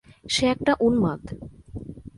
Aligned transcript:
সে 0.29 0.43
একটা 0.53 0.73
উম্মাদ! 0.85 1.21